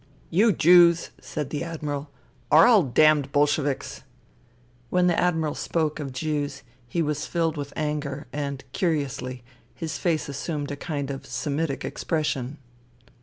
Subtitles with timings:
[0.41, 2.09] "You Jews," said the Admiral,"
[2.51, 4.01] are all damned Bolsheviks."
[4.89, 9.43] When the Admiral spoke of Jews he was filled with anger and, curiously,
[9.75, 12.57] his face assumed a kind of Semitic expression.